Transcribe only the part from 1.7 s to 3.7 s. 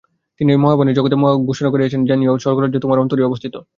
করিয়াছেন জানিও, স্বর্গরাজ্য তোমার অন্তরেই অবস্থিত।